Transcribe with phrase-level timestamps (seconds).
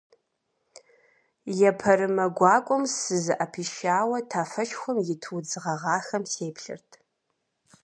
[1.69, 6.89] Епэрымэ гуакӏуэм сызыӏэпишауэ тафэшхуэм ит удз гъэгъахэм сеплъырт.